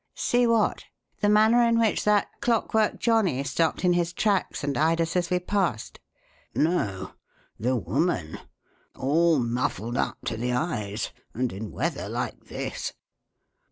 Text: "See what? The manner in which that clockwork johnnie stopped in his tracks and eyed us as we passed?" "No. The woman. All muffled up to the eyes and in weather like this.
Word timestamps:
"See 0.15 0.47
what? 0.47 0.85
The 1.19 1.29
manner 1.29 1.61
in 1.61 1.77
which 1.77 2.03
that 2.05 2.29
clockwork 2.41 2.97
johnnie 2.99 3.43
stopped 3.43 3.85
in 3.85 3.93
his 3.93 4.13
tracks 4.13 4.63
and 4.63 4.75
eyed 4.75 4.99
us 4.99 5.15
as 5.15 5.29
we 5.29 5.37
passed?" 5.37 5.99
"No. 6.55 7.11
The 7.59 7.75
woman. 7.75 8.39
All 8.95 9.37
muffled 9.37 9.97
up 9.97 10.17
to 10.25 10.37
the 10.37 10.53
eyes 10.53 11.11
and 11.35 11.53
in 11.53 11.69
weather 11.69 12.09
like 12.09 12.45
this. 12.45 12.93